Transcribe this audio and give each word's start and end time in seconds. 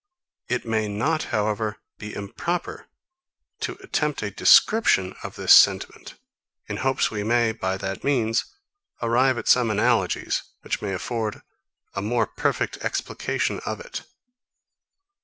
It 0.49 0.65
may 0.65 0.87
not, 0.87 1.25
however, 1.25 1.77
be 1.99 2.15
improper 2.15 2.87
to 3.59 3.77
attempt 3.83 4.23
a 4.23 4.31
description 4.31 5.13
of 5.21 5.35
this 5.35 5.53
sentiment; 5.53 6.15
in 6.67 6.77
hopes 6.77 7.11
we 7.11 7.23
may, 7.23 7.51
by 7.51 7.77
that 7.77 8.03
means, 8.03 8.43
arrive 9.03 9.37
at 9.37 9.47
some 9.47 9.69
analogies, 9.69 10.41
which 10.61 10.81
may 10.81 10.95
afford 10.95 11.43
a 11.93 12.01
more 12.01 12.25
perfect 12.25 12.77
explication 12.77 13.59
of 13.63 13.79
it. 13.79 14.01